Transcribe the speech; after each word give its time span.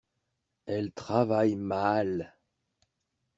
Elle 0.65 0.91
travaille 0.93 1.55
mal. 1.55 2.33